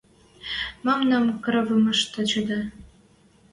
Мӓмнӓм 0.85 1.25
кравымышты 1.43 2.21
чӹдӹ? 2.29 2.59